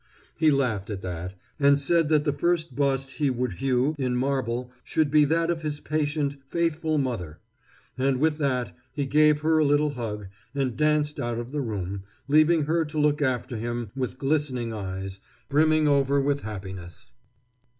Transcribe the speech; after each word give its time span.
He 0.35 0.49
laughed 0.49 0.89
at 0.89 1.03
that, 1.03 1.35
and 1.59 1.79
said 1.79 2.09
that 2.09 2.23
the 2.23 2.33
first 2.33 2.75
bust 2.75 3.11
he 3.11 3.29
would 3.29 3.53
hew 3.59 3.93
in 3.99 4.15
marble 4.15 4.71
should 4.83 5.11
be 5.11 5.25
that 5.25 5.51
of 5.51 5.61
his 5.61 5.79
patient, 5.79 6.37
faithful 6.49 6.97
mother; 6.97 7.39
and 7.99 8.19
with 8.19 8.39
that 8.39 8.75
he 8.91 9.05
gave 9.05 9.41
her 9.41 9.59
a 9.59 9.63
little 9.63 9.91
hug, 9.91 10.25
and 10.55 10.75
danced 10.75 11.19
out 11.19 11.37
of 11.37 11.51
the 11.51 11.61
room, 11.61 12.01
leaving 12.27 12.63
her 12.63 12.83
to 12.83 12.97
look 12.97 13.21
after 13.21 13.57
him 13.57 13.91
with 13.95 14.17
glistening 14.17 14.73
eyes, 14.73 15.19
brimming 15.49 15.87
over 15.87 16.19
with 16.19 16.41
happiness. 16.41 17.11